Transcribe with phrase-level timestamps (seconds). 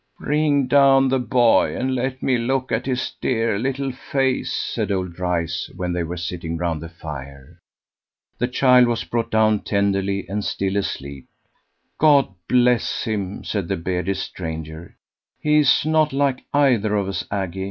[0.19, 5.13] "Bring down the boy, and let me look at his dear little face," said old
[5.13, 7.59] Dryce, when they were sitting round the fire.
[8.39, 11.27] The child was brought down tenderly, and still asleep.
[11.99, 14.97] "God bless him!" said the bearded stranger.
[15.39, 17.59] "He's not like either of us, Aggy."